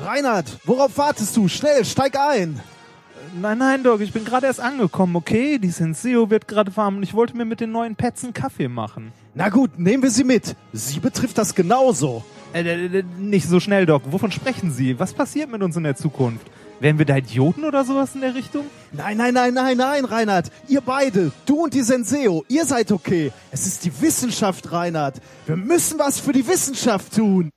[0.00, 1.48] Reinhard, worauf wartest du?
[1.48, 2.60] Schnell, steig ein!
[3.40, 5.58] Nein, nein, Doc, ich bin gerade erst angekommen, okay?
[5.58, 8.68] Die Senseo wird gerade warm und ich wollte mir mit den neuen Pets einen Kaffee
[8.68, 9.12] machen.
[9.34, 10.56] Na gut, nehmen wir sie mit.
[10.72, 12.24] Sie betrifft das genauso.
[12.54, 14.02] Äh, äh, äh nicht so schnell, Doc.
[14.10, 14.98] Wovon sprechen Sie?
[14.98, 16.46] Was passiert mit uns in der Zukunft?
[16.80, 18.66] Wären wir da Idioten oder sowas in der Richtung?
[18.92, 20.50] Nein, nein, nein, nein, nein, Reinhard.
[20.68, 23.32] Ihr beide, du und die Senseo, ihr seid okay.
[23.50, 25.20] Es ist die Wissenschaft, Reinhard.
[25.46, 27.50] Wir müssen was für die Wissenschaft tun.